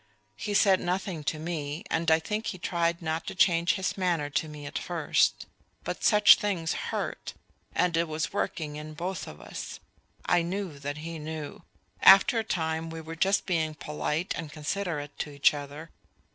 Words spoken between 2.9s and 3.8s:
not to change in